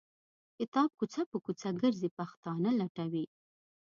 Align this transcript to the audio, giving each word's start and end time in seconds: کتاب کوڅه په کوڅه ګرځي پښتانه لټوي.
کتاب 0.57 0.89
کوڅه 0.97 1.21
په 1.31 1.37
کوڅه 1.45 1.69
ګرځي 1.81 2.09
پښتانه 2.17 2.69
لټوي. 2.79 3.25